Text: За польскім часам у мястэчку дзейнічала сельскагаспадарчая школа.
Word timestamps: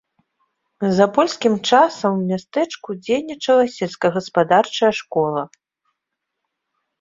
За 0.99 1.05
польскім 1.17 1.53
часам 1.71 2.11
у 2.23 2.29
мястэчку 2.31 2.89
дзейнічала 3.03 3.63
сельскагаспадарчая 3.75 4.91
школа. 5.03 5.45